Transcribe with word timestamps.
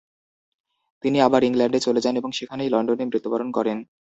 তিনি 1.03 1.17
আবার 1.21 1.41
ইংল্যান্ডে 1.43 1.79
চলে 1.79 1.99
যান 2.01 2.15
এবং 2.17 2.31
সেখানেই 2.31 2.69
লন্ডনে 2.69 3.03
মৃত্যুবরণ 3.05 3.49
করেন। 3.51 3.77